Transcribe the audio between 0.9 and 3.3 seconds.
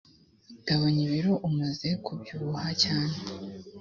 ibiro umaze kubyubuha cyane